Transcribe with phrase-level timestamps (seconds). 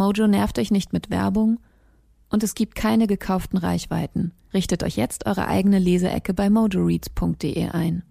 [0.00, 1.58] Mojo nervt euch nicht mit Werbung
[2.30, 4.32] und es gibt keine gekauften Reichweiten.
[4.54, 8.02] Richtet euch jetzt eure eigene Leseecke bei mojoreads.de ein.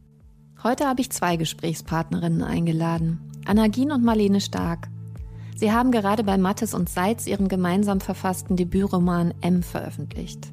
[0.61, 4.87] Heute habe ich zwei Gesprächspartnerinnen eingeladen, Anagin und Marlene Stark.
[5.55, 10.47] Sie haben gerade bei Mattes und Seitz ihren gemeinsam verfassten Debütroman M veröffentlicht.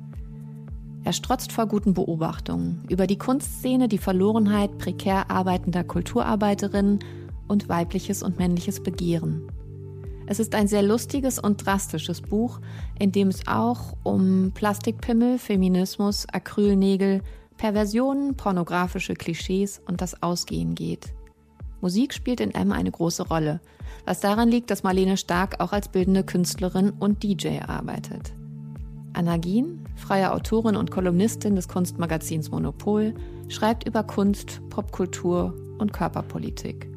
[1.05, 7.01] Er strotzt vor guten Beobachtungen über die Kunstszene, die Verlorenheit prekär arbeitender Kulturarbeiterinnen
[7.47, 9.53] und weibliches und männliches Begehren.
[10.27, 12.61] Es ist ein sehr lustiges und drastisches Buch,
[12.99, 17.23] in dem es auch um Plastikpimmel, Feminismus, Acrylnägel,
[17.57, 21.15] Perversionen, pornografische Klischees und das Ausgehen geht.
[21.81, 23.61] Musik spielt in M eine große Rolle,
[24.05, 28.33] was daran liegt, dass Marlene Stark auch als bildende Künstlerin und DJ arbeitet.
[29.13, 33.15] Anna Gien, freie Autorin und Kolumnistin des Kunstmagazins Monopol,
[33.49, 36.96] schreibt über Kunst, Popkultur und Körperpolitik.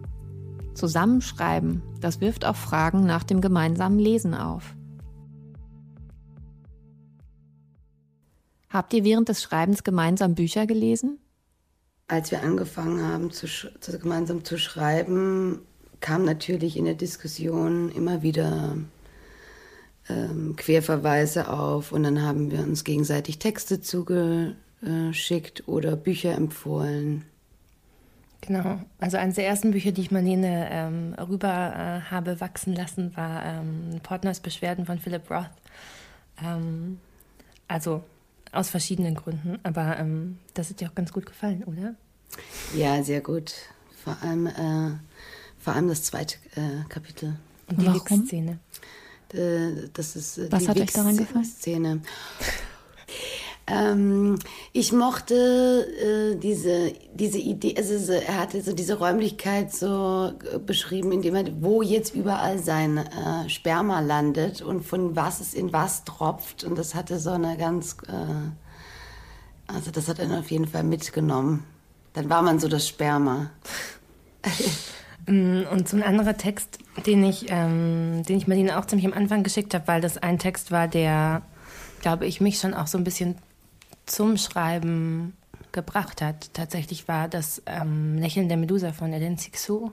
[0.80, 4.76] Zusammenschreiben, das wirft auch Fragen nach dem gemeinsamen Lesen auf.
[8.70, 11.20] Habt ihr während des Schreibens gemeinsam Bücher gelesen?
[12.08, 15.60] Als wir angefangen haben, zu, zu, gemeinsam zu schreiben,
[16.00, 18.78] kam natürlich in der Diskussion immer wieder
[20.08, 27.26] ähm, Querverweise auf und dann haben wir uns gegenseitig Texte zugeschickt oder Bücher empfohlen.
[28.42, 28.80] Genau.
[29.00, 33.46] Also eines der ersten Bücher, die ich Marlene ähm, rüber äh, habe wachsen lassen, war
[33.46, 35.50] ähm, Partners Beschwerden von Philip Roth.
[36.44, 37.00] Ähm,
[37.68, 38.04] also
[38.52, 41.96] aus verschiedenen Gründen, aber ähm, das hat dir auch ganz gut gefallen, oder?
[42.76, 43.54] Ja, sehr gut.
[44.04, 44.98] Vor allem, äh,
[45.60, 47.36] vor allem das zweite äh, Kapitel.
[47.68, 48.60] Und die Warum?
[49.34, 51.46] Äh, das ist äh, Was hat euch daran gefallen?
[51.46, 52.02] Szene.
[53.70, 54.40] Ähm,
[54.74, 61.12] ich mochte äh, diese, diese Idee, also er hatte so diese Räumlichkeit so äh, beschrieben,
[61.12, 66.04] indem er, wo jetzt überall sein äh, Sperma landet und von was es in was
[66.04, 66.64] tropft.
[66.64, 71.64] Und das hatte so eine ganz, äh, also das hat er auf jeden Fall mitgenommen.
[72.14, 73.52] Dann war man so das Sperma.
[75.28, 79.14] Mm, und so ein anderer Text, den ich, ähm, den ich Marlene auch ziemlich am
[79.14, 81.44] Anfang geschickt habe, weil das ein Text war, der,
[82.02, 83.36] glaube ich, mich schon auch so ein bisschen
[84.10, 85.34] zum Schreiben
[85.72, 86.54] gebracht hat.
[86.54, 89.92] Tatsächlich war das ähm, Lächeln der Medusa von Eden Sixou.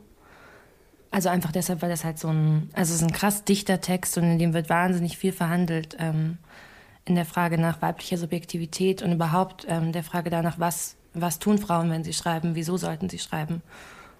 [1.10, 4.18] Also einfach deshalb, weil das halt so ein, also es ist ein krass dichter Text
[4.18, 6.38] und in dem wird wahnsinnig viel verhandelt ähm,
[7.04, 11.58] in der Frage nach weiblicher Subjektivität und überhaupt ähm, der Frage danach, was, was tun
[11.58, 13.62] Frauen, wenn sie schreiben, wieso sollten sie schreiben.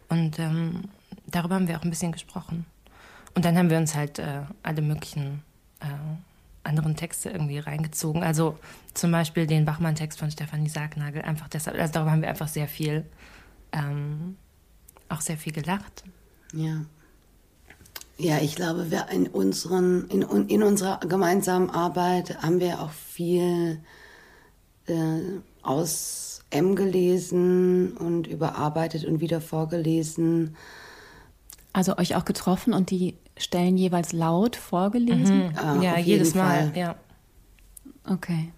[0.09, 0.85] Und ähm,
[1.27, 2.65] darüber haben wir auch ein bisschen gesprochen.
[3.35, 5.43] Und dann haben wir uns halt äh, alle möglichen
[5.81, 5.87] äh,
[6.67, 8.23] anderen Texte irgendwie reingezogen.
[8.23, 8.59] Also
[8.95, 11.23] zum Beispiel den Bachmann-Text von Stefanie Sargnagel.
[11.23, 13.05] Einfach deshalb, also darüber haben wir einfach sehr viel,
[13.73, 14.37] ähm,
[15.09, 16.05] auch sehr viel gelacht.
[16.53, 16.85] Ja.
[18.19, 23.83] Ja, ich glaube, wir in, unseren, in, in unserer gemeinsamen Arbeit haben wir auch viel
[24.87, 25.21] äh,
[25.63, 30.57] aus M gelesen und überarbeitet und wieder vorgelesen.
[31.75, 35.49] Also euch auch getroffen und die Stellen jeweils laut vorgelesen?
[35.49, 35.59] Mhm.
[35.59, 36.97] Ah, ja, jedes Mal, ja.
[38.09, 38.53] Okay.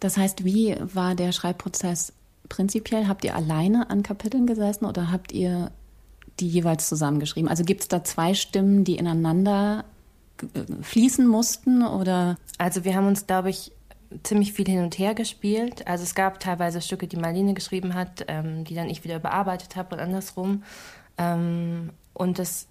[0.00, 2.12] Das heißt, wie war der Schreibprozess
[2.48, 3.08] prinzipiell?
[3.08, 5.70] Habt ihr alleine an Kapiteln gesessen oder habt ihr
[6.40, 7.48] die jeweils zusammengeschrieben?
[7.48, 9.84] Also gibt es da zwei Stimmen, die ineinander
[10.54, 12.36] äh, fließen mussten oder?
[12.58, 13.72] Also wir haben uns, glaube ich,
[14.22, 15.86] ziemlich viel hin und her gespielt.
[15.86, 19.76] Also es gab teilweise Stücke, die Marlene geschrieben hat, ähm, die dann ich wieder überarbeitet
[19.76, 20.62] habe und andersrum.
[21.18, 22.68] Ähm, und das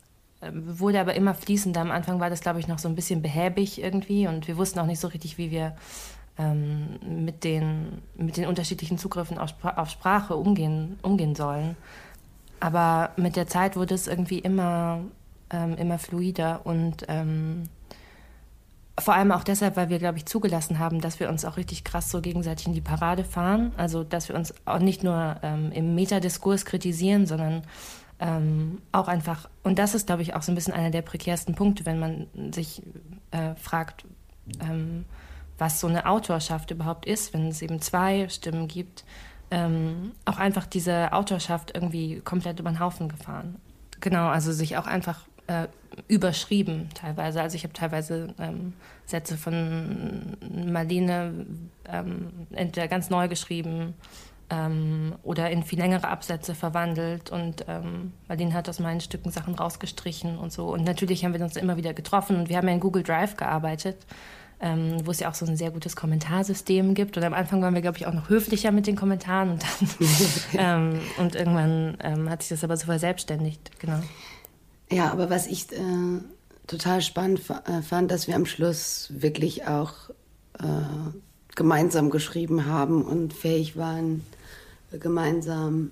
[0.53, 1.81] wurde aber immer fließender.
[1.81, 4.79] Am Anfang war das, glaube ich, noch so ein bisschen behäbig irgendwie und wir wussten
[4.79, 5.75] auch nicht so richtig, wie wir
[6.37, 11.75] ähm, mit, den, mit den unterschiedlichen Zugriffen auf, auf Sprache umgehen, umgehen sollen.
[12.59, 15.01] Aber mit der Zeit wurde es irgendwie immer,
[15.49, 17.63] ähm, immer fluider und ähm,
[18.97, 21.83] vor allem auch deshalb, weil wir, glaube ich, zugelassen haben, dass wir uns auch richtig
[21.83, 23.73] krass so gegenseitig in die Parade fahren.
[23.75, 27.63] Also, dass wir uns auch nicht nur ähm, im Metadiskurs kritisieren, sondern
[28.19, 31.55] ähm, auch einfach, und das ist, glaube ich, auch so ein bisschen einer der prekärsten
[31.55, 32.81] Punkte, wenn man sich
[33.31, 34.05] äh, fragt,
[34.61, 35.05] ähm,
[35.57, 39.03] was so eine Autorschaft überhaupt ist, wenn es eben zwei Stimmen gibt,
[39.51, 43.55] ähm, auch einfach diese Autorschaft irgendwie komplett über den Haufen gefahren.
[43.99, 45.67] Genau, also sich auch einfach äh,
[46.07, 47.41] überschrieben teilweise.
[47.41, 48.73] Also ich habe teilweise ähm,
[49.05, 50.37] Sätze von
[50.71, 51.45] Marlene
[51.87, 53.93] ähm, entweder ganz neu geschrieben
[54.49, 59.55] ähm, oder in viel längere Absätze verwandelt und ähm, Marlene hat aus meinen Stücken Sachen
[59.55, 60.67] rausgestrichen und so.
[60.67, 63.37] Und natürlich haben wir uns immer wieder getroffen und wir haben ja in Google Drive
[63.37, 63.97] gearbeitet.
[64.61, 67.17] Ähm, wo es ja auch so ein sehr gutes Kommentarsystem gibt.
[67.17, 70.07] Und am Anfang waren wir, glaube ich, auch noch höflicher mit den Kommentaren und dann
[70.57, 73.99] ähm, und irgendwann ähm, hat sich das aber so verselbstständigt, genau.
[74.89, 75.77] Ja, aber was ich äh,
[76.67, 80.09] total spannend äh, fand, dass wir am Schluss wirklich auch
[80.57, 80.63] äh,
[81.55, 84.21] gemeinsam geschrieben haben und fähig waren,
[84.91, 85.91] gemeinsam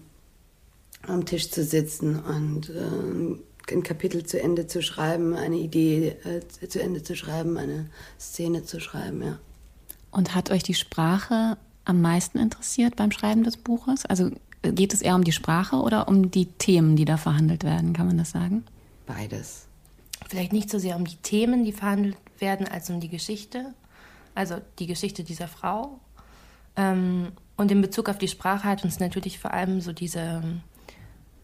[1.07, 6.67] am Tisch zu sitzen und äh, ein Kapitel zu Ende zu schreiben, eine Idee äh,
[6.67, 9.39] zu Ende zu schreiben, eine Szene zu schreiben, ja.
[10.11, 14.05] Und hat euch die Sprache am meisten interessiert beim Schreiben des Buches?
[14.05, 14.29] Also
[14.61, 17.93] geht es eher um die Sprache oder um die Themen, die da verhandelt werden?
[17.93, 18.63] Kann man das sagen?
[19.07, 19.65] Beides.
[20.29, 23.73] Vielleicht nicht so sehr um die Themen, die verhandelt werden, als um die Geschichte.
[24.35, 25.99] Also die Geschichte dieser Frau.
[26.75, 30.41] Ähm, und in Bezug auf die Sprache hat uns natürlich vor allem so diese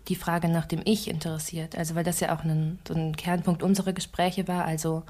[0.10, 1.78] die Frage nach dem Ich interessiert.
[1.78, 4.66] Also weil das ja auch ein, so ein Kernpunkt unserer Gespräche war.
[4.66, 5.04] Also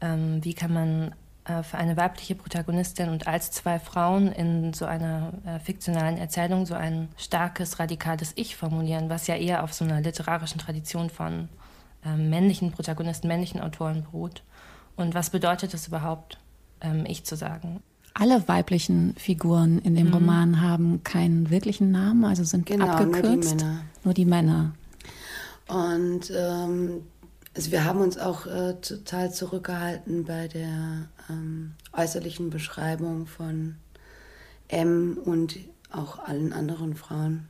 [0.00, 4.86] ähm, wie kann man äh, für eine weibliche Protagonistin und als zwei Frauen in so
[4.86, 9.84] einer äh, fiktionalen Erzählung so ein starkes, radikales Ich formulieren, was ja eher auf so
[9.84, 11.48] einer literarischen Tradition von
[12.04, 14.42] ähm, männlichen Protagonisten, männlichen Autoren beruht.
[14.96, 16.38] Und was bedeutet es überhaupt,
[16.80, 17.82] ähm, ich zu sagen?
[18.20, 20.14] Alle weiblichen Figuren in dem mhm.
[20.14, 23.64] Roman haben keinen wirklichen Namen, also sind genau, abgekürzt.
[24.02, 24.72] Nur die Männer.
[25.68, 26.22] Nur die Männer.
[26.26, 27.02] Und ähm,
[27.54, 33.76] also wir haben uns auch äh, total zurückgehalten bei der ähm, äußerlichen Beschreibung von
[34.66, 35.56] M und
[35.92, 37.46] auch allen anderen Frauen.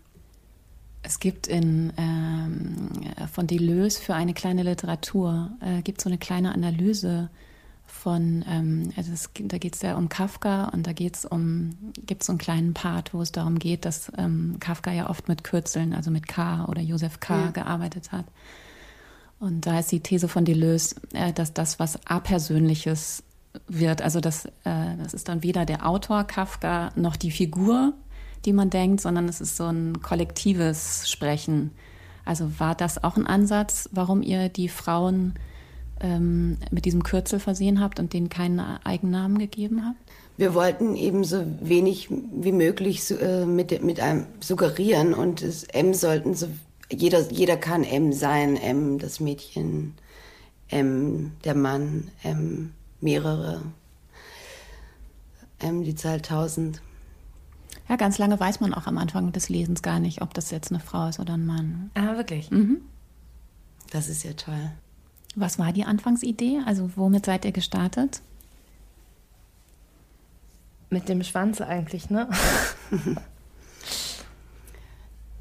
[1.02, 2.90] Es gibt in, ähm,
[3.32, 7.30] von Deleuze für eine kleine Literatur, äh, gibt so eine kleine Analyse
[7.98, 12.22] von, ähm, also es, da geht es ja um Kafka und da geht's um, gibt
[12.22, 15.44] es so einen kleinen Part, wo es darum geht, dass ähm, Kafka ja oft mit
[15.44, 17.36] Kürzeln, also mit K oder Josef K.
[17.36, 17.50] Ja.
[17.50, 18.24] gearbeitet hat.
[19.40, 23.22] Und da ist die These von Deleuze, äh, dass das, was apersönliches
[23.66, 27.94] wird, also das, äh, das ist dann weder der Autor Kafka noch die Figur,
[28.44, 31.72] die man denkt, sondern es ist so ein kollektives Sprechen.
[32.24, 35.34] Also war das auch ein Ansatz, warum ihr die Frauen
[36.00, 39.98] ähm, mit diesem Kürzel versehen habt und denen keinen Eigennamen gegeben habt?
[40.36, 45.94] Wir wollten eben so wenig wie möglich äh, mit, mit einem suggerieren und das M
[45.94, 46.48] sollten so,
[46.90, 49.94] jeder, jeder kann M sein, M das Mädchen,
[50.68, 53.62] M der Mann, M mehrere,
[55.58, 56.80] M die Zahl 1000.
[57.88, 60.70] Ja, ganz lange weiß man auch am Anfang des Lesens gar nicht, ob das jetzt
[60.70, 61.90] eine Frau ist oder ein Mann.
[61.94, 62.50] Ah, wirklich?
[62.50, 62.82] Mhm.
[63.90, 64.70] Das ist ja toll.
[65.34, 66.60] Was war die Anfangsidee?
[66.66, 68.20] Also womit seid ihr gestartet?
[70.90, 72.28] Mit dem Schwanz eigentlich, ne?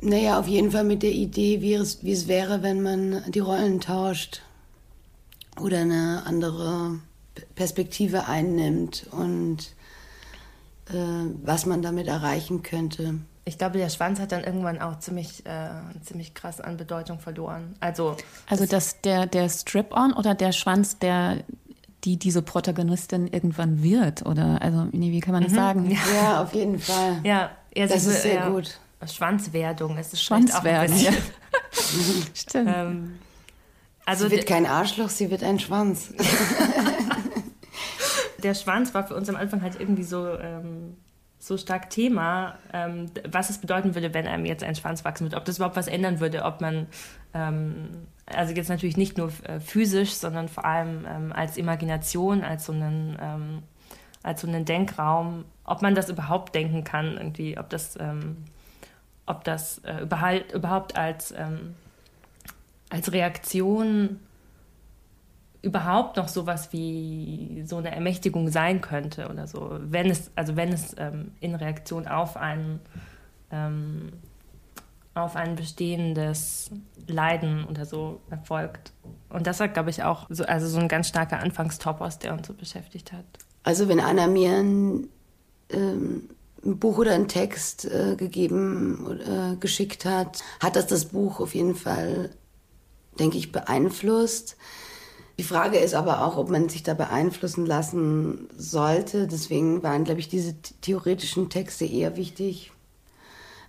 [0.02, 3.40] naja, auf jeden Fall mit der Idee, wie es, wie es wäre, wenn man die
[3.40, 4.42] Rollen tauscht
[5.60, 7.00] oder eine andere
[7.56, 9.74] Perspektive einnimmt und
[10.90, 13.20] äh, was man damit erreichen könnte.
[13.48, 15.70] Ich glaube, der Schwanz hat dann irgendwann auch ziemlich, äh,
[16.04, 17.76] ziemlich krass an Bedeutung verloren.
[17.80, 18.18] Also,
[18.50, 21.38] also das, der, der Strip-on oder der Schwanz, der
[22.04, 24.26] die diese Protagonistin irgendwann wird?
[24.26, 25.56] Oder also nee, wie kann man das mhm.
[25.56, 25.92] sagen?
[25.92, 25.98] Ja.
[26.14, 26.42] ja.
[26.42, 27.22] auf jeden Fall.
[27.24, 28.80] Ja, das ist sehr ja, gut.
[29.06, 30.98] Schwanzwerdung ist es Schwanzwerdung.
[30.98, 31.12] Ja.
[32.34, 32.70] Stimmt.
[32.76, 33.20] Ähm,
[34.06, 36.14] also sie wird kein Arschloch, sie wird ein Schwanz.
[38.44, 40.98] der Schwanz war für uns am Anfang halt irgendwie so, ähm,
[41.40, 45.38] so stark Thema, ähm, was es bedeuten würde, wenn einem jetzt ein Schwanz wachsen würde,
[45.38, 46.88] ob das überhaupt was ändern würde, ob man,
[47.34, 47.90] ähm,
[48.26, 52.74] also jetzt natürlich nicht nur äh, physisch, sondern vor allem ähm, als Imagination, als so
[52.74, 53.64] einen, ähm,
[54.24, 58.38] als so einen Denkraum, ob man das überhaupt denken kann, irgendwie, ob das, ähm,
[59.26, 60.02] ob das äh,
[60.54, 61.34] überhaupt, als,
[62.90, 64.22] als Reaktion
[65.68, 70.72] überhaupt noch sowas wie so eine Ermächtigung sein könnte oder so, wenn es, also wenn
[70.72, 72.80] es ähm, in Reaktion auf ein,
[73.52, 74.14] ähm,
[75.14, 76.72] auf ein bestehendes
[77.06, 78.94] Leiden oder so erfolgt.
[79.28, 82.48] Und das war, glaube ich, auch so, also so ein ganz starker Anfangstopos, der uns
[82.48, 83.26] so beschäftigt hat.
[83.64, 85.10] Also wenn Anna mir ein,
[85.70, 86.30] ähm,
[86.64, 91.42] ein Buch oder einen Text äh, gegeben oder äh, geschickt hat, hat das das Buch
[91.42, 92.30] auf jeden Fall,
[93.20, 94.56] denke ich, beeinflusst.
[95.40, 99.28] Die Frage ist aber auch, ob man sich da beeinflussen lassen sollte.
[99.28, 102.72] Deswegen waren, glaube ich, diese theoretischen Texte eher wichtig,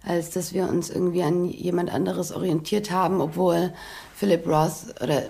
[0.02, 3.74] als dass wir uns irgendwie an jemand anderes orientiert haben, obwohl
[4.14, 5.24] Philip Roth oder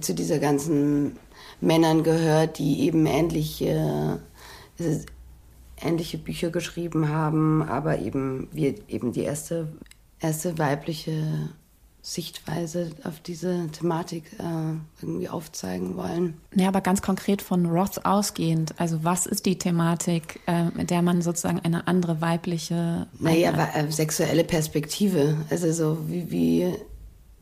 [0.00, 1.18] zu dieser ganzen
[1.60, 4.20] Männern gehört, die eben ähnliche,
[4.78, 4.98] äh,
[5.80, 9.72] ähnliche Bücher geschrieben haben, aber eben wir eben die erste,
[10.20, 11.50] erste weibliche
[12.04, 16.34] Sichtweise auf diese Thematik äh, irgendwie aufzeigen wollen.
[16.52, 21.00] Ja, aber ganz konkret von Roth ausgehend, also was ist die Thematik, äh, mit der
[21.02, 23.06] man sozusagen eine andere weibliche...
[23.20, 26.74] Naja, äh, sexuelle Perspektive, also so wie, wie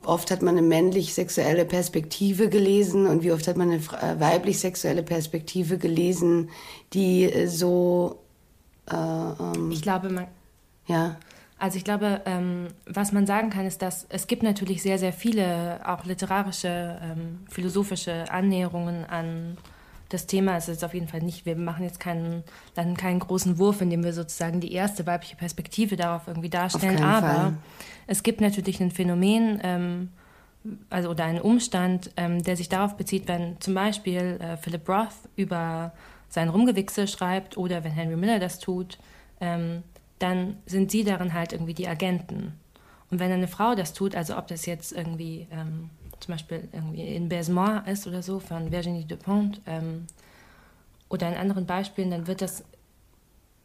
[0.05, 5.03] oft hat man eine männlich-sexuelle Perspektive gelesen und wie oft hat man eine äh, weiblich-sexuelle
[5.03, 6.51] Perspektive gelesen,
[6.93, 8.19] die äh, so...
[8.91, 10.27] Äh, ähm, ich glaube, man...
[10.87, 11.17] Ja
[11.61, 15.13] also ich glaube, ähm, was man sagen kann, ist, dass es gibt natürlich sehr, sehr
[15.13, 19.59] viele auch literarische, ähm, philosophische Annäherungen an
[20.09, 20.57] das Thema.
[20.57, 24.03] Es ist auf jeden Fall nicht, wir machen jetzt keinen, dann keinen großen Wurf, indem
[24.03, 27.05] wir sozusagen die erste weibliche Perspektive darauf irgendwie darstellen.
[27.05, 27.53] Aber Fall.
[28.07, 30.09] es gibt natürlich ein Phänomen, ähm,
[30.89, 35.09] also oder einen Umstand, ähm, der sich darauf bezieht, wenn zum Beispiel äh, Philip Roth
[35.37, 35.93] über
[36.31, 38.99] sein Rumgewichse schreibt oder wenn Henry Miller das tut,
[39.43, 39.83] ähm,
[40.21, 42.53] dann sind sie darin halt irgendwie die Agenten.
[43.11, 47.03] Und wenn eine Frau das tut, also ob das jetzt irgendwie ähm, zum Beispiel irgendwie
[47.03, 50.07] in Besmois ist oder so von Virginie Dupont ähm,
[51.09, 52.63] oder in anderen Beispielen, dann wird das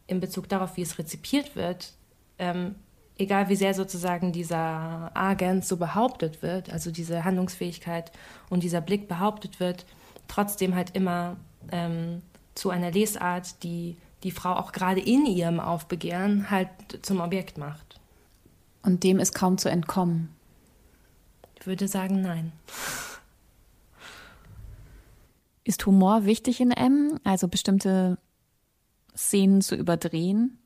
[0.07, 1.93] in Bezug darauf, wie es rezipiert wird,
[2.39, 2.75] ähm,
[3.17, 8.11] egal wie sehr sozusagen dieser Agent so behauptet wird, also diese Handlungsfähigkeit
[8.49, 9.85] und dieser Blick behauptet wird,
[10.27, 11.37] trotzdem halt immer
[11.71, 12.21] ähm,
[12.55, 16.67] zu einer Lesart, die die Frau auch gerade in ihrem Aufbegehren halt
[17.03, 18.01] zum Objekt macht.
[18.81, 20.29] Und dem ist kaum zu entkommen.
[21.59, 22.51] Ich würde sagen, nein.
[25.63, 27.19] Ist Humor wichtig in M?
[27.23, 28.17] Also bestimmte
[29.15, 30.57] Szenen zu überdrehen?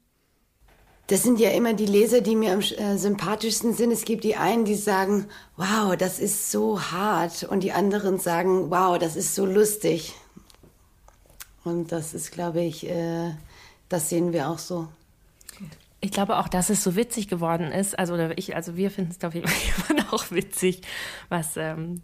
[1.08, 3.92] Das sind ja immer die Leser, die mir am äh, sympathischsten sind.
[3.92, 5.25] Es gibt die einen, die sagen,
[5.58, 7.44] wow, das ist so hart.
[7.44, 10.13] Und die anderen sagen, wow, das ist so lustig.
[11.66, 13.32] Und das ist, glaube ich, äh,
[13.89, 14.88] das sehen wir auch so.
[16.01, 17.98] Ich glaube auch, dass es so witzig geworden ist.
[18.00, 19.43] Also, oder ich, also wir finden es, glaube ich,
[19.89, 20.81] immer auch witzig,
[21.27, 22.01] was ähm,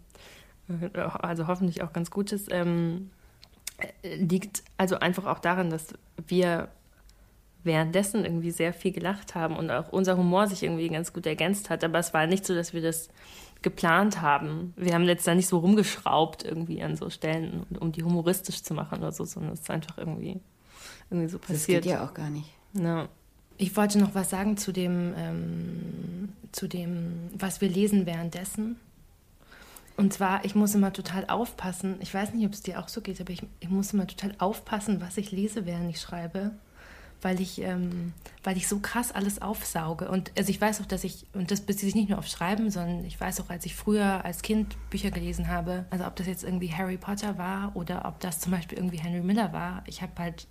[0.68, 2.48] äh, also hoffentlich auch ganz gut ist.
[2.52, 3.10] Ähm,
[4.02, 5.88] liegt also einfach auch daran, dass
[6.26, 6.68] wir
[7.62, 11.68] währenddessen irgendwie sehr viel gelacht haben und auch unser Humor sich irgendwie ganz gut ergänzt
[11.68, 11.82] hat.
[11.82, 13.08] Aber es war nicht so, dass wir das
[13.62, 14.72] geplant haben.
[14.76, 18.74] Wir haben jetzt da nicht so rumgeschraubt irgendwie an so Stellen, um die humoristisch zu
[18.74, 20.40] machen oder so, sondern es ist einfach irgendwie
[21.10, 21.58] irgendwie so passiert.
[21.58, 22.50] Das geht ja auch gar nicht.
[22.74, 23.08] Ja.
[23.58, 28.76] Ich wollte noch was sagen zu dem, ähm, zu dem, was wir lesen währenddessen.
[29.96, 31.96] Und zwar, ich muss immer total aufpassen.
[32.00, 34.34] Ich weiß nicht, ob es dir auch so geht, aber ich, ich muss immer total
[34.38, 36.50] aufpassen, was ich lese, während ich schreibe,
[37.22, 38.12] weil ich, ähm,
[38.44, 40.10] weil ich so krass alles aufsauge.
[40.10, 42.70] Und also ich weiß auch, dass ich, und das bezieht sich nicht nur auf Schreiben,
[42.70, 46.26] sondern ich weiß auch, als ich früher als Kind Bücher gelesen habe, also ob das
[46.26, 50.02] jetzt irgendwie Harry Potter war oder ob das zum Beispiel irgendwie Henry Miller war, ich
[50.02, 50.46] habe halt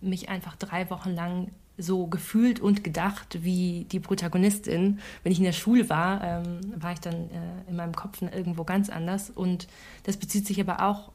[0.00, 5.00] mich einfach drei Wochen lang so gefühlt und gedacht wie die Protagonistin.
[5.22, 8.64] Wenn ich in der Schule war, ähm, war ich dann äh, in meinem Kopf irgendwo
[8.64, 9.30] ganz anders.
[9.30, 9.68] Und
[10.04, 11.12] das bezieht sich aber auch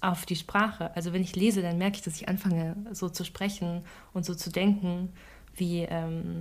[0.00, 0.94] auf die Sprache.
[0.96, 4.34] Also wenn ich lese, dann merke ich, dass ich anfange so zu sprechen und so
[4.34, 5.10] zu denken,
[5.54, 6.40] wie, ähm,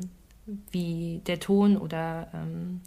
[0.72, 2.82] wie der Ton oder ähm,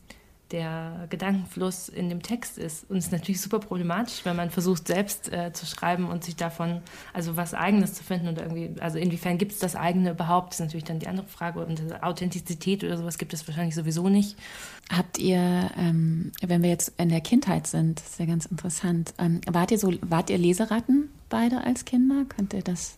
[0.55, 2.89] der Gedankenfluss in dem Text ist.
[2.89, 6.37] Und es ist natürlich super problematisch, wenn man versucht, selbst äh, zu schreiben und sich
[6.37, 6.81] davon,
[7.13, 10.61] also was Eigenes zu finden oder irgendwie, also inwiefern gibt es das eigene überhaupt, das
[10.61, 11.67] ist natürlich dann die andere Frage.
[11.67, 14.37] Und Authentizität oder sowas gibt es wahrscheinlich sowieso nicht.
[14.97, 19.13] Habt ihr, ähm, wenn wir jetzt in der Kindheit sind, das ist ja ganz interessant,
[19.19, 22.25] ähm, wart ihr so, wart ihr Leseratten beide als Kinder?
[22.29, 22.97] Könnt ihr das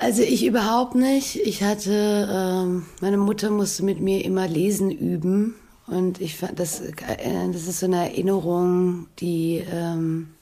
[0.00, 1.40] also ich überhaupt nicht.
[1.44, 5.56] Ich hatte, ähm, meine Mutter musste mit mir immer lesen üben.
[5.88, 6.94] Und ich fand, das, äh,
[7.50, 10.34] das ist so eine Erinnerung, die, ähm,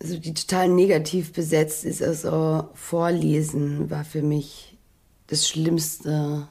[0.00, 2.02] also die total negativ besetzt ist.
[2.02, 4.78] Also Vorlesen war für mich
[5.26, 6.48] das Schlimmste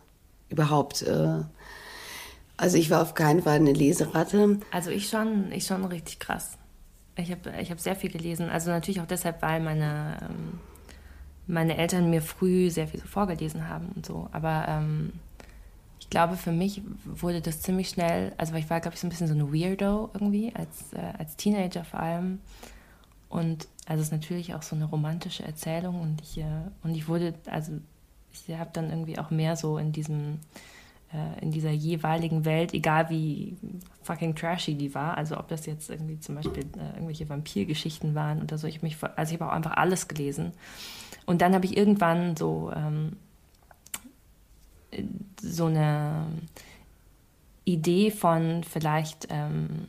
[0.49, 1.01] überhaupt.
[1.01, 1.41] Äh.
[2.55, 4.59] Also ich war auf keinen Fall eine Leseratte.
[4.71, 6.57] Also ich schon, ich schon richtig krass.
[7.15, 8.49] Ich habe ich hab sehr viel gelesen.
[8.49, 10.59] Also natürlich auch deshalb, weil meine, ähm,
[11.47, 14.29] meine Eltern mir früh sehr viel so vorgelesen haben und so.
[14.31, 15.13] Aber ähm,
[16.10, 19.12] ich glaube, für mich wurde das ziemlich schnell, also ich war, glaube ich, so ein
[19.12, 22.39] bisschen so ein Weirdo irgendwie, als, äh, als Teenager vor allem.
[23.30, 26.46] Und also es ist natürlich auch so eine romantische Erzählung und ich, äh,
[26.82, 27.74] und ich wurde, also
[28.34, 30.39] ich habe dann irgendwie auch mehr so in diesem,
[31.13, 33.56] äh, in dieser jeweiligen Welt, egal wie
[34.01, 38.42] fucking trashy die war, also ob das jetzt irgendwie zum Beispiel äh, irgendwelche Vampirgeschichten waren
[38.42, 40.54] oder so, ich mich, also ich habe auch einfach alles gelesen.
[41.28, 43.18] Und dann habe ich irgendwann so ähm,
[45.41, 46.25] so eine
[47.65, 49.88] Idee von vielleicht ähm,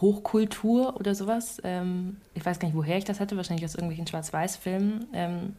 [0.00, 1.60] Hochkultur oder sowas.
[1.64, 5.56] Ähm, ich weiß gar nicht, woher ich das hatte, wahrscheinlich aus irgendwelchen Schwarz-Weiß-Filmen ähm,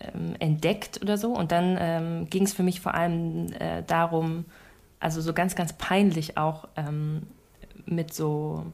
[0.00, 1.32] ähm entdeckt oder so.
[1.32, 4.44] Und dann ähm, ging es für mich vor allem äh, darum,
[5.00, 7.22] also so ganz, ganz peinlich auch ähm,
[7.84, 8.66] mit so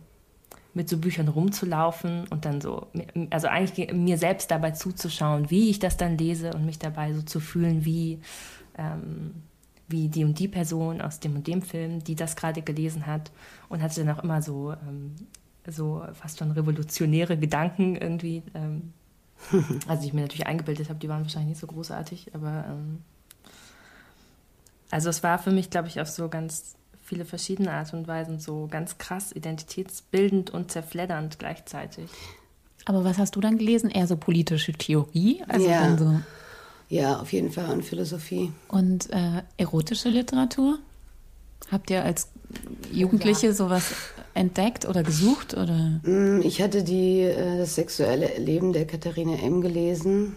[0.75, 2.87] mit so Büchern rumzulaufen und dann so,
[3.29, 7.21] also eigentlich mir selbst dabei zuzuschauen, wie ich das dann lese und mich dabei so
[7.21, 8.21] zu fühlen, wie
[8.77, 9.35] ähm,
[9.89, 13.31] wie die und die Person aus dem und dem Film, die das gerade gelesen hat
[13.69, 15.15] und hatte dann auch immer so, ähm,
[15.67, 18.43] so fast schon revolutionäre Gedanken irgendwie.
[18.55, 18.93] Ähm,
[19.89, 23.01] also ich mir natürlich eingebildet habe, die waren wahrscheinlich nicht so großartig, aber ähm,
[24.91, 28.39] also es war für mich, glaube ich, auf so ganz viele verschiedene Art und Weisen
[28.39, 32.11] so ganz krass identitätsbildend und zerfleddernd gleichzeitig.
[32.85, 33.91] Aber was hast du dann gelesen?
[33.91, 35.43] Eher so politische Theorie?
[35.49, 35.97] Also ja.
[35.97, 36.21] so
[36.93, 38.53] ja, auf jeden Fall und Philosophie.
[38.69, 40.79] Und äh, erotische Literatur?
[41.71, 42.29] Habt ihr als
[42.93, 43.53] Jugendliche ja.
[43.55, 43.95] sowas
[44.35, 45.55] entdeckt oder gesucht?
[45.55, 46.01] Oder?
[46.03, 49.63] Mm, ich hatte die, äh, das sexuelle Leben der Katharina M.
[49.63, 50.37] gelesen.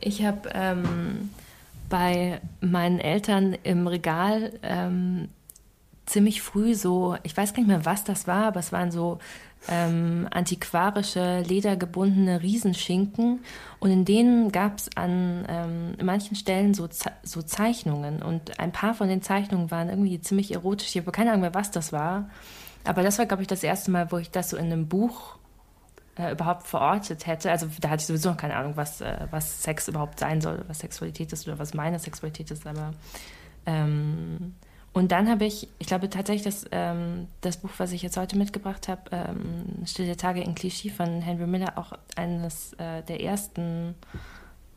[0.00, 1.30] Ich habe ähm,
[1.88, 5.30] bei meinen Eltern im Regal ähm,
[6.04, 9.18] ziemlich früh so, ich weiß gar nicht mehr, was das war, aber es waren so
[9.68, 13.40] ähm, antiquarische, ledergebundene Riesenschinken.
[13.80, 16.88] Und in denen gab es an ähm, manchen Stellen so,
[17.22, 18.22] so Zeichnungen.
[18.22, 20.88] Und ein paar von den Zeichnungen waren irgendwie ziemlich erotisch.
[20.88, 22.28] Ich habe keine Ahnung mehr, was das war.
[22.84, 25.36] Aber das war, glaube ich, das erste Mal, wo ich das so in einem Buch
[26.16, 27.50] äh, überhaupt verortet hätte.
[27.50, 30.64] Also da hatte ich sowieso noch keine Ahnung, was, äh, was Sex überhaupt sein soll,
[30.68, 32.66] was Sexualität ist oder was meine Sexualität ist.
[32.66, 32.92] Aber
[33.66, 34.54] ähm,
[34.94, 38.38] und dann habe ich, ich glaube tatsächlich, dass ähm, das Buch, was ich jetzt heute
[38.38, 43.96] mitgebracht habe, ähm, Stille Tage in Klischee von Henry Miller, auch eines äh, der ersten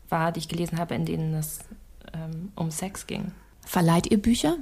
[0.08, 1.60] war, die ich gelesen habe, in denen es
[2.12, 3.30] ähm, um Sex ging.
[3.64, 4.56] Verleiht ihr Bücher?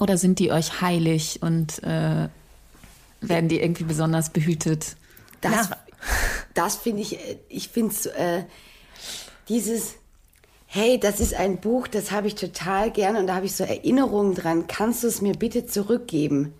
[0.00, 2.28] Oder sind die euch heilig und äh,
[3.20, 4.96] werden die irgendwie besonders behütet?
[5.42, 5.70] Das,
[6.54, 8.42] das finde ich, äh, ich finde es, äh,
[9.48, 9.94] dieses
[10.72, 13.64] hey, das ist ein Buch, das habe ich total gerne und da habe ich so
[13.64, 14.68] Erinnerungen dran.
[14.68, 16.54] Kannst du es mir bitte zurückgeben?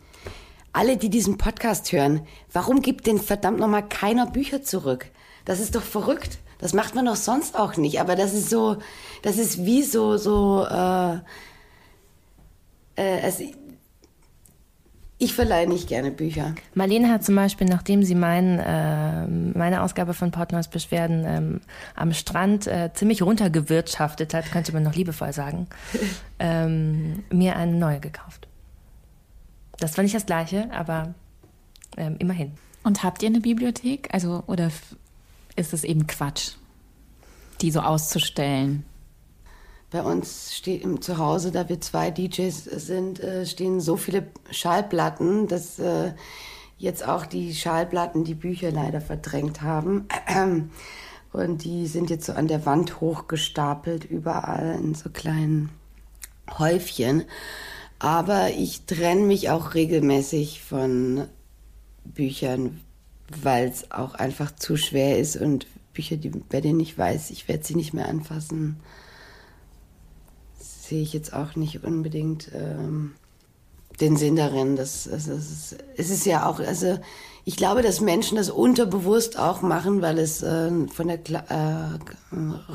[0.73, 5.07] Alle, die diesen Podcast hören, warum gibt denn verdammt nochmal keiner Bücher zurück?
[5.44, 6.38] Das ist doch verrückt.
[6.59, 8.01] Das macht man doch sonst auch nicht.
[8.01, 8.79] Aber das ist so,
[9.23, 11.14] das ist wie so, so, äh,
[12.96, 13.40] äh, es,
[15.22, 16.54] ich verleihe nicht gerne Bücher.
[16.74, 21.61] Marlene hat zum Beispiel, nachdem sie mein, äh, meine Ausgabe von Portnoys Beschwerden ähm,
[21.94, 25.66] am Strand äh, ziemlich runtergewirtschaftet hat, könnte man noch liebevoll sagen,
[26.38, 28.48] ähm, mir eine neue gekauft.
[29.78, 31.14] Das war nicht das Gleiche, aber
[31.98, 32.52] ähm, immerhin.
[32.83, 34.09] Und habt ihr eine Bibliothek?
[34.12, 34.70] Also, oder
[35.54, 36.52] ist es eben Quatsch,
[37.61, 38.85] die so auszustellen?
[39.90, 45.48] Bei uns steht im Zuhause, da wir zwei DJs sind, äh, stehen so viele Schallplatten,
[45.48, 46.12] dass äh,
[46.79, 50.07] jetzt auch die Schallplatten die Bücher leider verdrängt haben.
[51.33, 55.70] Und die sind jetzt so an der Wand hochgestapelt, überall in so kleinen
[56.59, 57.24] Häufchen.
[57.98, 61.26] Aber ich trenne mich auch regelmäßig von
[62.05, 62.81] Büchern,
[63.42, 67.48] weil es auch einfach zu schwer ist und Bücher, die, bei denen ich weiß, ich
[67.48, 68.76] werde sie nicht mehr anfassen
[70.90, 73.12] sehe ich jetzt auch nicht unbedingt ähm,
[74.00, 74.74] den Sinn darin.
[74.76, 76.98] Das, das, das, es ist ja auch, also
[77.51, 81.99] ich glaube, dass Menschen das unterbewusst auch machen, weil es äh, von der Kla äh,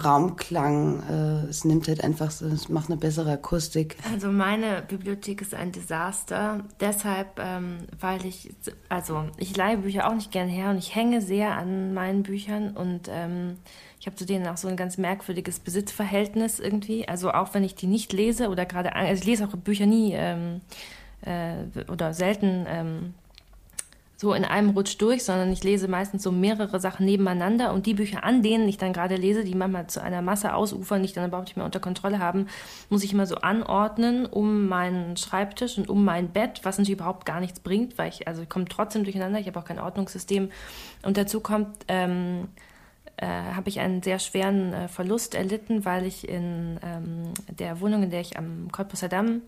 [0.04, 3.96] Raumklang, äh, es nimmt halt einfach, es macht eine bessere Akustik.
[4.12, 6.60] Also meine Bibliothek ist ein Desaster.
[6.82, 8.50] Deshalb, ähm, weil ich,
[8.90, 12.72] also ich leihe Bücher auch nicht gern her und ich hänge sehr an meinen Büchern
[12.76, 13.56] und ähm,
[14.02, 17.08] ich habe zu denen auch so ein ganz merkwürdiges Besitzverhältnis irgendwie.
[17.08, 20.12] Also auch wenn ich die nicht lese oder gerade, also ich lese auch Bücher nie
[20.16, 20.60] ähm,
[21.22, 23.14] äh, oder selten ähm,
[24.17, 27.93] so in einem Rutsch durch, sondern ich lese meistens so mehrere Sachen nebeneinander und die
[27.93, 31.13] Bücher, an denen ich dann gerade lese, die manchmal zu einer Masse ausufern, die ich
[31.13, 32.47] dann überhaupt nicht mehr unter Kontrolle haben,
[32.89, 37.25] muss ich immer so anordnen um meinen Schreibtisch und um mein Bett, was natürlich überhaupt
[37.25, 40.49] gar nichts bringt, weil ich, also ich komme trotzdem durcheinander, ich habe auch kein Ordnungssystem.
[41.04, 42.47] Und dazu kommt, ähm,
[43.17, 48.04] äh, habe ich einen sehr schweren äh, Verlust erlitten, weil ich in ähm, der Wohnung,
[48.04, 49.41] in der ich am Cottbusser Damm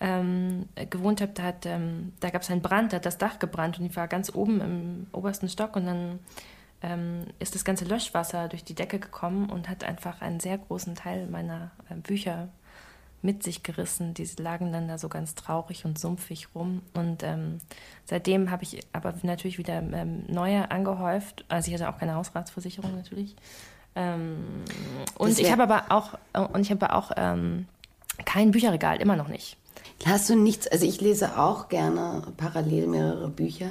[0.00, 3.78] ähm, gewohnt habe, da, ähm, da gab es einen Brand, da hat das Dach gebrannt
[3.78, 6.18] und ich war ganz oben im obersten Stock und dann
[6.82, 10.94] ähm, ist das ganze Löschwasser durch die Decke gekommen und hat einfach einen sehr großen
[10.94, 12.48] Teil meiner äh, Bücher
[13.20, 14.14] mit sich gerissen.
[14.14, 16.82] Die lagen dann da so ganz traurig und sumpfig rum.
[16.94, 17.58] Und ähm,
[18.04, 21.44] seitdem habe ich aber natürlich wieder ähm, neue angehäuft.
[21.48, 23.34] Also ich hatte auch keine Hausratsversicherung natürlich.
[23.96, 24.62] Ähm,
[25.16, 26.16] und ich habe aber auch
[26.52, 27.66] und ich habe auch ähm,
[28.24, 29.56] kein Bücherregal, immer noch nicht.
[30.04, 33.70] Hast du nichts, also ich lese auch gerne parallel mehrere Bücher,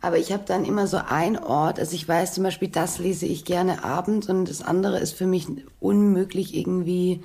[0.00, 3.26] aber ich habe dann immer so ein Ort, also ich weiß zum Beispiel, das lese
[3.26, 5.46] ich gerne abends und das andere ist für mich
[5.78, 7.22] unmöglich irgendwie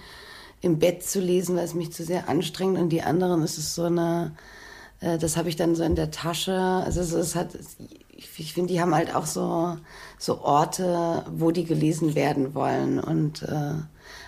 [0.62, 3.74] im Bett zu lesen, weil es mich zu sehr anstrengt und die anderen ist es
[3.74, 4.36] so eine,
[5.00, 7.58] äh, das habe ich dann so in der Tasche, also es, es hat,
[8.12, 9.78] ich finde, die haben halt auch so,
[10.20, 13.74] so Orte, wo die gelesen werden wollen und äh,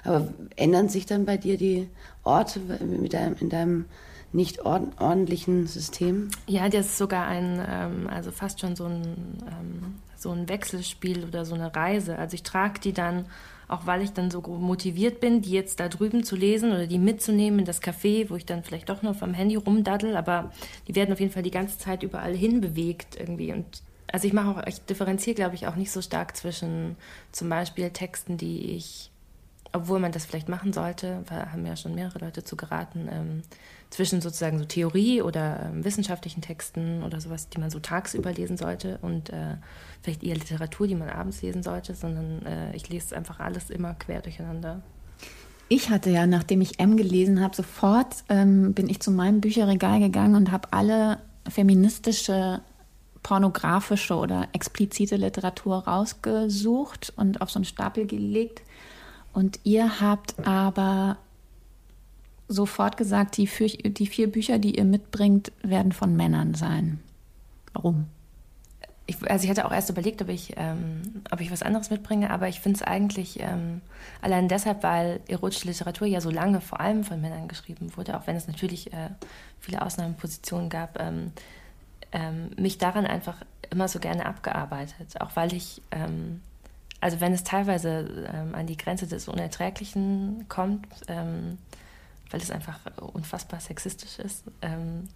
[0.04, 1.88] aber ändern sich dann bei dir die
[2.24, 3.86] Orte mit deinem, in deinem
[4.32, 6.30] nicht ordentlichen System?
[6.48, 9.04] Ja, das ist sogar ein, ähm, also fast schon so ein,
[9.48, 12.18] ähm, so ein Wechselspiel oder so eine Reise.
[12.18, 13.26] Also ich trage die dann,
[13.68, 17.00] auch weil ich dann so motiviert bin, die jetzt da drüben zu lesen oder die
[17.00, 20.52] mitzunehmen in das Café, wo ich dann vielleicht doch noch am Handy rumdaddel, aber
[20.88, 23.66] die werden auf jeden Fall die ganze Zeit überall hin bewegt irgendwie und
[24.12, 26.96] also ich mache auch, ich differenziere, glaube ich, auch nicht so stark zwischen
[27.32, 29.09] zum Beispiel Texten, die ich
[29.72, 33.42] obwohl man das vielleicht machen sollte, weil haben ja schon mehrere Leute zu geraten, ähm,
[33.90, 38.58] zwischen sozusagen so Theorie oder ähm, wissenschaftlichen Texten oder sowas, die man so tagsüber lesen
[38.58, 39.56] sollte und äh,
[40.02, 43.94] vielleicht eher Literatur, die man abends lesen sollte, sondern äh, ich lese einfach alles immer
[43.96, 44.82] quer durcheinander.
[45.70, 50.00] Ich hatte ja, nachdem ich M gelesen habe, sofort ähm, bin ich zu meinem Bücherregal
[50.00, 52.62] gegangen und habe alle feministische,
[53.22, 58.64] pornografische oder explizite Literatur rausgesucht und auf so einen Stapel gelegt
[59.34, 61.18] und ihr habt aber
[62.48, 67.00] sofort gesagt, die vier, die vier Bücher, die ihr mitbringt, werden von Männern sein.
[67.74, 68.08] Warum?
[69.06, 72.30] Ich, also ich hatte auch erst überlegt, ob ich, ähm, ob ich was anderes mitbringe,
[72.30, 73.82] aber ich finde es eigentlich ähm,
[74.22, 78.28] allein deshalb, weil erotische Literatur ja so lange vor allem von Männern geschrieben wurde, auch
[78.28, 79.10] wenn es natürlich äh,
[79.60, 81.32] viele Ausnahmepositionen gab, ähm,
[82.12, 83.38] ähm mich daran einfach
[83.72, 86.42] immer so gerne abgearbeitet, auch weil ich ähm,
[87.02, 91.58] also wenn es teilweise ähm, an die Grenze des Unerträglichen kommt, ähm,
[92.30, 95.08] weil es einfach unfassbar sexistisch ist, ähm,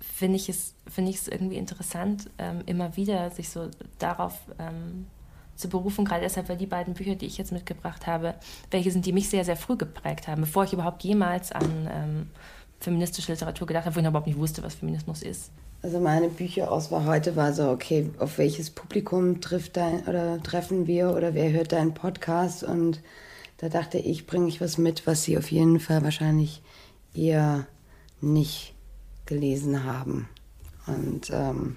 [0.00, 5.06] finde ich es finde ich es irgendwie interessant, ähm, immer wieder sich so darauf ähm,
[5.54, 8.34] zu berufen, gerade deshalb, weil die beiden Bücher, die ich jetzt mitgebracht habe,
[8.70, 12.30] welche sind, die mich sehr, sehr früh geprägt haben, bevor ich überhaupt jemals an ähm,
[12.80, 15.50] feministische Literatur gedacht habe, wo ich überhaupt nicht wusste, was Feminismus ist.
[15.80, 21.10] Also meine Bücherauswahl heute war so, okay, auf welches Publikum trifft dein, oder treffen wir
[21.10, 22.64] oder wer hört deinen Podcast?
[22.64, 23.00] Und
[23.58, 26.62] da dachte ich, bringe ich was mit, was sie auf jeden Fall wahrscheinlich
[27.14, 27.68] eher
[28.20, 28.74] nicht
[29.24, 30.28] gelesen haben.
[30.88, 31.76] Und ähm,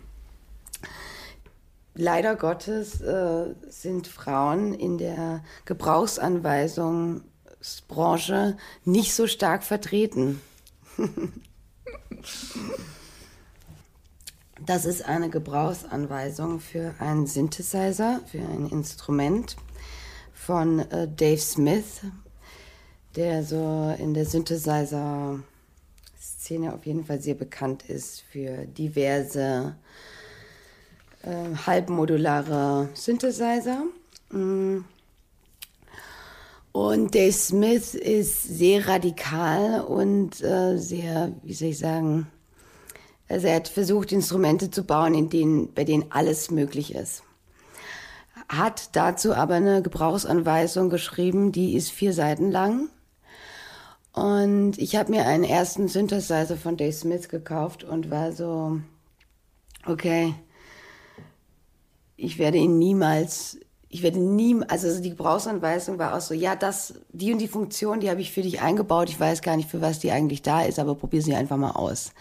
[1.94, 10.42] leider Gottes äh, sind Frauen in der Gebrauchsanweisungsbranche nicht so stark vertreten.
[14.64, 19.56] Das ist eine Gebrauchsanweisung für einen Synthesizer, für ein Instrument
[20.34, 22.02] von äh, Dave Smith,
[23.16, 29.78] der so in der Synthesizer-Szene auf jeden Fall sehr bekannt ist für diverse
[31.24, 33.86] äh, halbmodulare Synthesizer.
[34.30, 34.82] Mm.
[36.72, 42.28] Und Dave Smith ist sehr radikal und äh, sehr, wie soll ich sagen,
[43.32, 47.24] also er hat versucht, Instrumente zu bauen, in denen, bei denen alles möglich ist.
[48.50, 52.90] Hat dazu aber eine Gebrauchsanweisung geschrieben, die ist vier Seiten lang.
[54.12, 58.82] Und ich habe mir einen ersten Synthesizer von Dave Smith gekauft und war so,
[59.86, 60.36] okay,
[62.18, 66.96] ich werde ihn niemals, ich werde nie, also die Gebrauchsanweisung war auch so, ja, das,
[67.14, 69.10] die und die Funktion, die habe ich für dich eingebaut.
[69.10, 71.72] Ich weiß gar nicht, für was die eigentlich da ist, aber probier sie einfach mal
[71.72, 72.12] aus.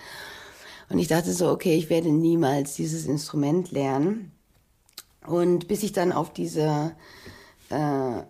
[0.90, 4.32] Und ich dachte so, okay, ich werde niemals dieses Instrument lernen.
[5.26, 6.92] Und bis ich dann auf diese
[7.68, 8.22] äh,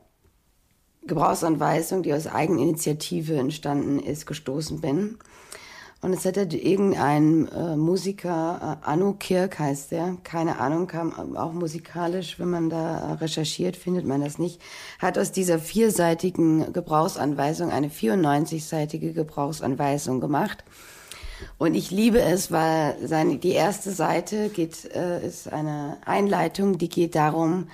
[1.06, 5.18] Gebrauchsanweisung, die aus Eigeninitiative entstanden ist, gestoßen bin.
[6.02, 11.52] Und es hatte irgendein äh, Musiker, äh, Anu Kirk heißt der, keine Ahnung, kam auch
[11.52, 14.60] musikalisch, wenn man da recherchiert, findet man das nicht,
[14.98, 20.64] hat aus dieser vierseitigen Gebrauchsanweisung eine 94-seitige Gebrauchsanweisung gemacht.
[21.58, 26.88] Und ich liebe es, weil seine, die erste Seite geht, äh, ist eine Einleitung, die
[26.88, 27.68] geht darum,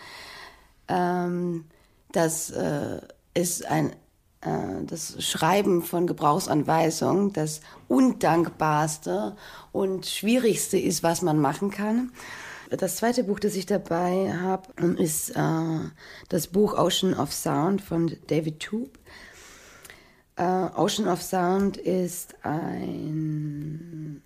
[0.88, 1.64] ähm,
[2.12, 3.00] dass äh,
[3.34, 3.92] es ein
[4.40, 9.36] äh, das Schreiben von Gebrauchsanweisungen das undankbarste
[9.72, 12.12] und schwierigste ist, was man machen kann.
[12.70, 15.78] Das zweite Buch, das ich dabei habe, ist äh,
[16.28, 18.98] das Buch Ocean of Sound von David Toop.
[20.38, 24.20] Uh, Ocean of Sound ist ein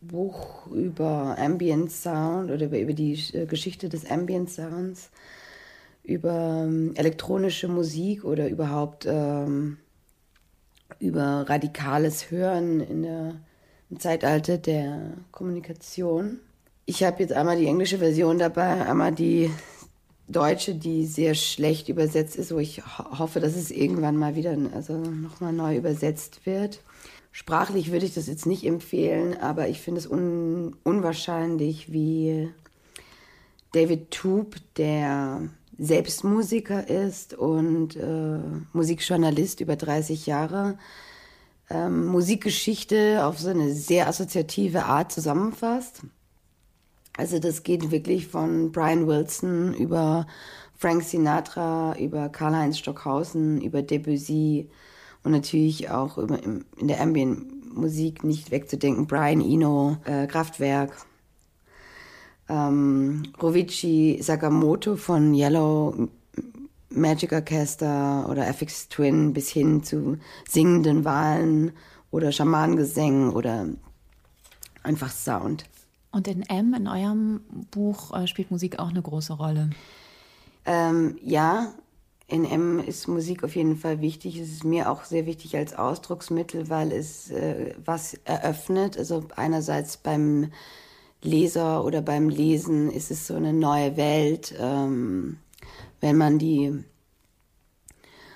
[0.00, 5.10] Buch über Ambient Sound oder über, die äh, Geschichte des Ambient Sounds,
[6.02, 9.76] über ähm, elektronische Musik oder überhaupt ähm,
[10.98, 13.34] über radikales Hören in der,
[13.90, 16.40] im Zeitalter der Kommunikation.
[16.86, 19.50] Ich habe jetzt einmal die englische Version dabei, einmal die
[20.28, 24.56] Deutsche, die sehr schlecht übersetzt ist, wo ich ho hoffe, dass es irgendwann mal wieder
[24.74, 26.80] also nochmal neu übersetzt wird.
[27.30, 32.48] Sprachlich würde ich das jetzt nicht empfehlen, aber ich finde es un unwahrscheinlich, wie
[33.72, 35.42] David Toop, der
[35.78, 38.38] selbst Musiker ist und äh,
[38.72, 40.78] Musikjournalist über 30 Jahre,
[41.68, 46.02] ähm, Musikgeschichte auf so eine sehr assoziative Art zusammenfasst.
[47.16, 50.26] Also das geht wirklich von Brian Wilson über
[50.76, 54.68] Frank Sinatra, über Karl-Heinz Stockhausen, über Debussy
[55.22, 60.92] und natürlich auch über, in der Ambient-Musik nicht wegzudenken, Brian Eno, äh, Kraftwerk,
[62.48, 66.08] ähm, Rovici Sakamoto von Yellow
[66.90, 71.72] Magic Orchester oder FX Twin bis hin zu singenden Wahlen
[72.10, 73.66] oder Schamanengesängen oder
[74.82, 75.64] einfach Sound.
[76.10, 77.40] Und in M, in eurem
[77.70, 79.70] Buch, äh, spielt Musik auch eine große Rolle.
[80.64, 81.72] Ähm, ja,
[82.28, 84.38] in M ist Musik auf jeden Fall wichtig.
[84.38, 88.98] Es ist mir auch sehr wichtig als Ausdrucksmittel, weil es äh, was eröffnet.
[88.98, 90.50] Also einerseits beim
[91.22, 94.54] Leser oder beim Lesen ist es so eine neue Welt.
[94.58, 95.38] Ähm,
[96.00, 96.84] wenn man die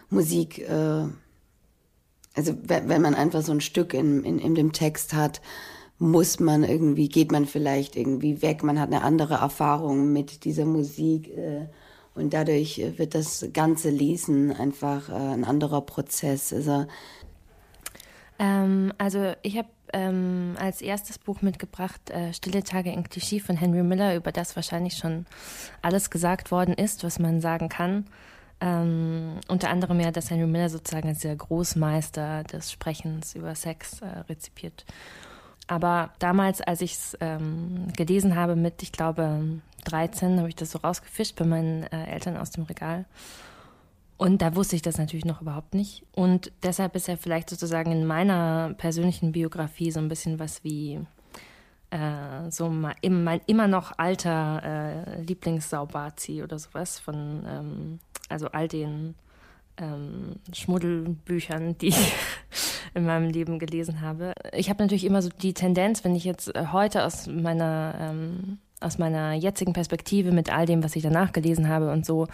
[0.08, 1.06] Musik, äh,
[2.34, 5.40] also wenn man einfach so ein Stück in, in, in dem Text hat,
[6.00, 10.64] muss man irgendwie, geht man vielleicht irgendwie weg, man hat eine andere Erfahrung mit dieser
[10.64, 11.66] Musik äh,
[12.14, 16.54] und dadurch wird das ganze Lesen einfach äh, ein anderer Prozess.
[16.54, 16.86] Also,
[18.38, 23.56] ähm, also ich habe ähm, als erstes Buch mitgebracht äh, Stille Tage in Klischee von
[23.56, 25.26] Henry Miller, über das wahrscheinlich schon
[25.82, 28.06] alles gesagt worden ist, was man sagen kann.
[28.62, 34.00] Ähm, unter anderem ja, dass Henry Miller sozusagen als der Großmeister des Sprechens über Sex
[34.00, 34.86] äh, rezipiert.
[35.70, 40.72] Aber damals, als ich es ähm, gelesen habe mit, ich glaube, 13, habe ich das
[40.72, 43.04] so rausgefischt bei meinen äh, Eltern aus dem Regal.
[44.16, 46.04] Und da wusste ich das natürlich noch überhaupt nicht.
[46.10, 50.98] Und deshalb ist er vielleicht sozusagen in meiner persönlichen Biografie so ein bisschen was wie
[51.90, 58.66] äh, so mein, mein immer noch alter äh, Lieblingssaubazi oder sowas von ähm, also all
[58.66, 59.14] den
[59.80, 62.12] ähm, Schmuddelbüchern, die ich
[62.94, 64.32] in meinem Leben gelesen habe.
[64.52, 68.58] Ich habe natürlich immer so die Tendenz, wenn ich jetzt äh, heute aus meiner ähm,
[68.80, 72.26] aus meiner jetzigen Perspektive mit all dem, was ich danach gelesen habe und so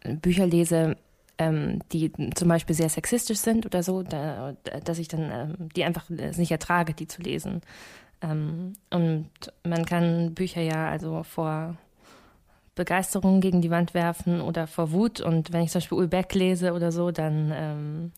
[0.00, 0.96] äh, Bücher lese,
[1.38, 4.54] ähm, die zum Beispiel sehr sexistisch sind oder so, da,
[4.84, 7.62] dass ich dann ähm, die einfach nicht ertrage, die zu lesen.
[8.22, 9.30] Ähm, und
[9.64, 11.76] man kann Bücher ja also vor
[12.76, 15.20] Begeisterung gegen die Wand werfen oder vor Wut.
[15.20, 18.12] Und wenn ich zum Beispiel Ulbeck lese oder so, dann, ähm,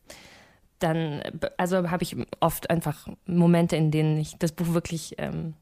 [0.80, 1.22] dann
[1.56, 5.54] also habe ich oft einfach Momente, in denen ich das Buch wirklich ähm,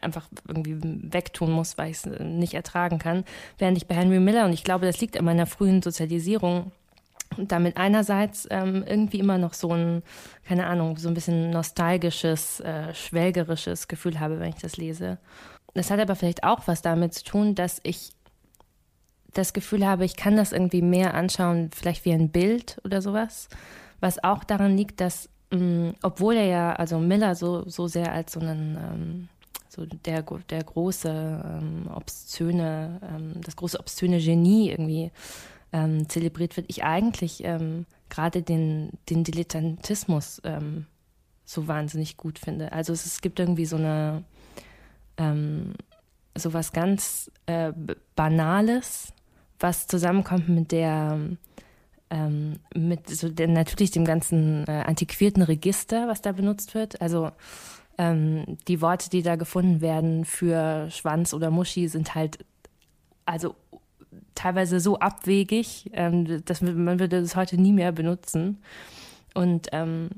[0.00, 3.24] einfach irgendwie wegtun muss, weil ich es nicht ertragen kann.
[3.58, 6.70] Während ich bei Henry Miller, und ich glaube, das liegt an meiner frühen Sozialisierung,
[7.36, 10.02] damit einerseits ähm, irgendwie immer noch so ein,
[10.46, 15.18] keine Ahnung, so ein bisschen nostalgisches, äh, schwelgerisches Gefühl habe, wenn ich das lese.
[15.74, 18.10] Das hat aber vielleicht auch was damit zu tun, dass ich
[19.34, 23.48] das Gefühl habe, ich kann das irgendwie mehr anschauen, vielleicht wie ein Bild oder sowas.
[24.00, 28.12] Was auch daran liegt, dass, mh, mm, obwohl er ja, also Miller so, so sehr
[28.12, 29.28] als so einen, ähm,
[29.68, 35.10] so der, der große, ähm, obszöne, ähm, das große obszöne Genie irgendwie
[35.72, 40.86] ähm, zelebriert wird, ich eigentlich ähm, gerade den, den Dilettantismus ähm,
[41.44, 42.72] so wahnsinnig gut finde.
[42.72, 44.24] Also es, es gibt irgendwie so eine,
[46.36, 47.72] so was ganz äh,
[48.14, 49.12] Banales,
[49.60, 51.18] was zusammenkommt mit der
[52.10, 57.00] ähm, mit so der, natürlich dem ganzen äh, antiquierten Register, was da benutzt wird.
[57.02, 57.30] Also
[57.98, 62.38] ähm, die Worte, die da gefunden werden für Schwanz oder Muschi, sind halt
[63.26, 63.54] also
[64.34, 68.62] teilweise so abwegig, ähm, dass man würde das heute nie mehr benutzen.
[69.34, 70.10] Und ähm,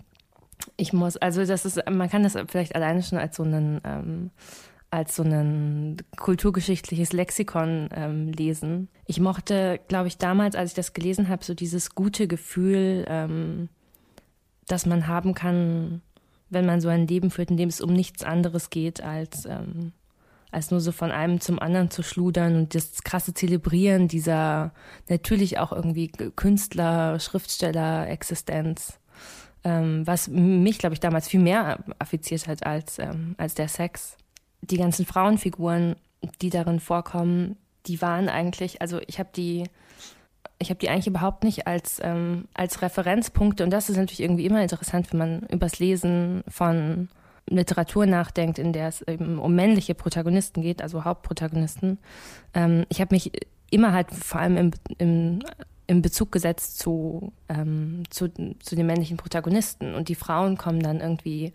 [0.76, 4.30] ich muss, also das ist, man kann das vielleicht alleine schon als so einen ähm,
[4.90, 8.88] als so ein kulturgeschichtliches Lexikon ähm, lesen.
[9.06, 13.68] Ich mochte, glaube ich, damals, als ich das gelesen habe, so dieses gute Gefühl, ähm,
[14.66, 16.02] das man haben kann,
[16.48, 19.92] wenn man so ein Leben führt, in dem es um nichts anderes geht, als, ähm,
[20.50, 24.72] als nur so von einem zum anderen zu schludern und das krasse Zelebrieren dieser
[25.08, 28.98] natürlich auch irgendwie Künstler, Schriftsteller, Existenz.
[29.62, 34.16] Ähm, was mich, glaube ich, damals viel mehr affiziert hat als, ähm, als der Sex.
[34.62, 35.96] Die ganzen Frauenfiguren,
[36.42, 39.64] die darin vorkommen, die waren eigentlich, also ich habe die
[40.58, 43.64] ich habe die eigentlich überhaupt nicht als, ähm, als Referenzpunkte.
[43.64, 47.08] Und das ist natürlich irgendwie immer interessant, wenn man übers Lesen von
[47.48, 51.98] Literatur nachdenkt, in der es eben um männliche Protagonisten geht, also Hauptprotagonisten.
[52.52, 53.32] Ähm, ich habe mich
[53.70, 55.38] immer halt vor allem im, im,
[55.90, 58.28] im Bezug gesetzt zu, ähm, zu,
[58.60, 59.96] zu den männlichen Protagonisten.
[59.96, 61.52] Und die Frauen kommen dann irgendwie,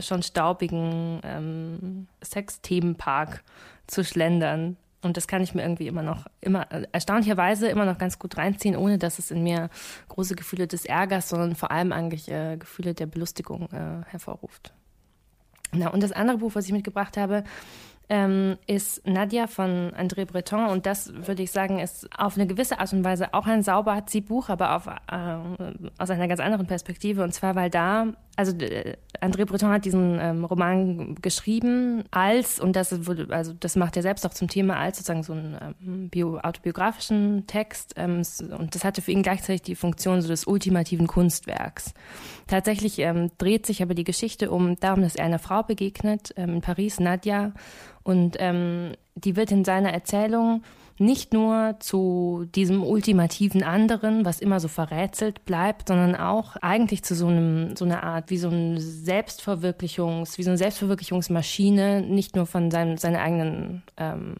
[0.00, 3.42] schon staubigen ähm, Sexthemenpark
[3.86, 4.76] zu schlendern.
[5.00, 8.76] Und das kann ich mir irgendwie immer noch, immer erstaunlicherweise immer noch ganz gut reinziehen,
[8.76, 9.70] ohne dass es in mir
[10.08, 14.74] große Gefühle des Ärgers, sondern vor allem eigentlich äh, Gefühle der Belustigung äh, hervorruft.
[15.72, 17.44] Na, und das andere Buch, was ich mitgebracht habe,
[18.10, 22.78] ähm, ist Nadia von André Breton und das würde ich sagen ist auf eine gewisse
[22.78, 27.34] Art und Weise auch ein Sauberzi-Buch, aber auf, äh, aus einer ganz anderen Perspektive und
[27.34, 33.06] zwar weil da, also äh, André Breton hat diesen ähm, Roman geschrieben als und das
[33.06, 36.38] wurde, also das macht er selbst auch zum Thema als sozusagen so einen ähm, bio,
[36.38, 38.22] autobiografischen Text ähm,
[38.56, 41.92] und das hatte für ihn gleichzeitig die Funktion so des ultimativen Kunstwerks.
[42.46, 46.54] Tatsächlich ähm, dreht sich aber die Geschichte um darum, dass er einer Frau begegnet ähm,
[46.54, 47.52] in Paris, Nadia
[48.08, 50.62] und ähm, die wird in seiner Erzählung
[50.96, 57.14] nicht nur zu diesem ultimativen anderen, was immer so verrätselt bleibt, sondern auch eigentlich zu
[57.14, 62.46] so einem so einer Art wie so ein Selbstverwirklichungs, wie so eine Selbstverwirklichungsmaschine, nicht nur
[62.46, 64.36] von seinem seiner eigenen ähm,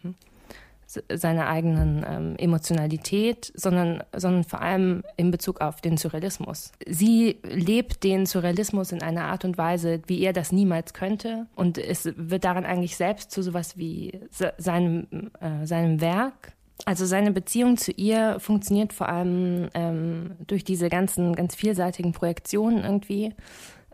[1.13, 6.73] seiner eigenen ähm, Emotionalität, sondern, sondern vor allem in Bezug auf den Surrealismus.
[6.87, 11.47] Sie lebt den Surrealismus in einer Art und Weise, wie er das niemals könnte.
[11.55, 14.19] Und es wird daran eigentlich selbst zu sowas wie
[14.57, 15.07] seinem,
[15.41, 16.53] äh, seinem Werk.
[16.85, 22.85] Also seine Beziehung zu ihr funktioniert vor allem ähm, durch diese ganzen, ganz vielseitigen Projektionen
[22.85, 23.35] irgendwie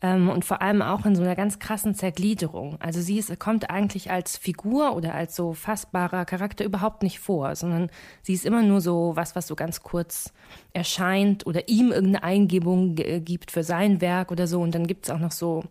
[0.05, 2.77] ähm, und vor allem auch in so einer ganz krassen Zergliederung.
[2.79, 7.57] Also sie ist, kommt eigentlich als Figur oder als so fassbarer Charakter überhaupt nicht vor,
[7.57, 7.88] sondern
[8.21, 10.35] sie ist immer nur so was, was so ganz kurz
[10.75, 14.61] erscheint oder ihm irgendeine Eingebung gibt für sein Werk oder so.
[14.61, 15.64] Und dann gibt es auch noch so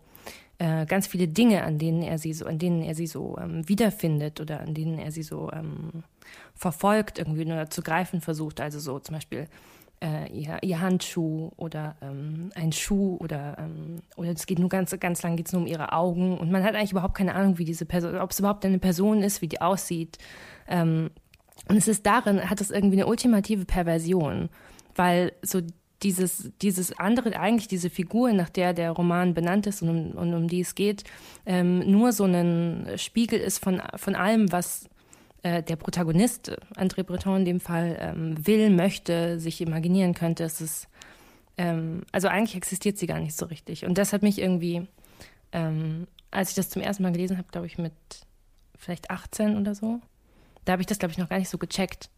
[0.58, 3.68] äh, ganz viele Dinge, an denen er sie so, an denen er sie so ähm,
[3.68, 6.02] wiederfindet oder an denen er sie so ähm,
[6.56, 8.60] verfolgt irgendwie oder zu greifen versucht.
[8.60, 9.46] Also so zum Beispiel
[10.02, 14.98] äh, ihr, ihr, Handschuh oder ähm, ein Schuh oder ähm, oder es geht nur ganz
[14.98, 17.58] ganz lang geht es nur um ihre Augen und man hat eigentlich überhaupt keine Ahnung,
[17.58, 20.18] wie diese Person, ob es überhaupt eine Person ist, wie die aussieht.
[20.68, 21.10] Ähm,
[21.68, 24.50] und es ist darin hat es irgendwie eine ultimative Perversion,
[24.94, 25.60] weil so
[26.02, 30.34] dieses, dieses andere, eigentlich diese Figur, nach der der Roman benannt ist und um, und
[30.34, 31.04] um die es geht,
[31.46, 34.88] ähm, nur so ein Spiegel ist von, von allem, was
[35.44, 40.42] äh, der Protagonist, André Breton in dem Fall, ähm, will, möchte, sich imaginieren könnte.
[40.42, 40.88] Es ist,
[41.58, 43.84] ähm, also eigentlich existiert sie gar nicht so richtig.
[43.84, 44.88] Und das hat mich irgendwie,
[45.52, 47.92] ähm, als ich das zum ersten Mal gelesen habe, glaube ich mit
[48.78, 50.00] vielleicht 18 oder so,
[50.64, 52.08] da habe ich das, glaube ich, noch gar nicht so gecheckt.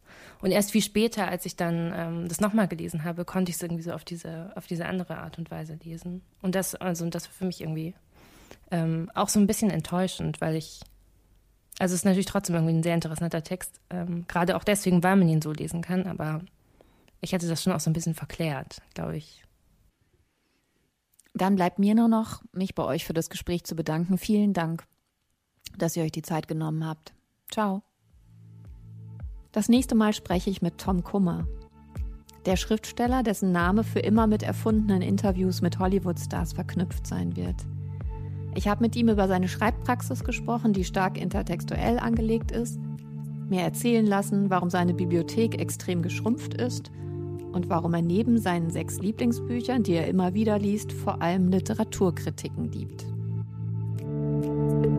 [0.40, 3.62] Und erst viel später, als ich dann ähm, das nochmal gelesen habe, konnte ich es
[3.62, 6.22] irgendwie so auf diese, auf diese andere Art und Weise lesen.
[6.42, 7.94] Und das, also, und das war für mich irgendwie
[8.70, 10.80] ähm, auch so ein bisschen enttäuschend, weil ich
[11.78, 15.16] also es ist natürlich trotzdem irgendwie ein sehr interessanter Text, ähm, gerade auch deswegen, weil
[15.16, 16.40] man ihn so lesen kann, aber
[17.20, 19.42] ich hätte das schon auch so ein bisschen verklärt, glaube ich.
[21.34, 24.16] Dann bleibt mir nur noch, mich bei euch für das Gespräch zu bedanken.
[24.16, 24.84] Vielen Dank,
[25.76, 27.12] dass ihr euch die Zeit genommen habt.
[27.51, 27.82] Ciao.
[29.53, 31.46] Das nächste Mal spreche ich mit Tom Kummer,
[32.46, 37.57] der Schriftsteller, dessen Name für immer mit erfundenen Interviews mit Hollywood-Stars verknüpft sein wird.
[38.57, 42.80] Ich habe mit ihm über seine Schreibpraxis gesprochen, die stark intertextuell angelegt ist,
[43.50, 46.90] mir erzählen lassen, warum seine Bibliothek extrem geschrumpft ist
[47.52, 52.72] und warum er neben seinen sechs Lieblingsbüchern, die er immer wieder liest, vor allem Literaturkritiken
[52.72, 53.04] liebt.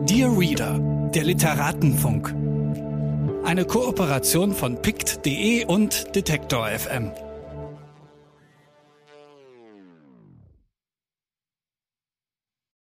[0.08, 2.34] Dear Reader, der Literatenfunk.
[3.44, 7.10] Eine Kooperation von pict.de und Detektor FM.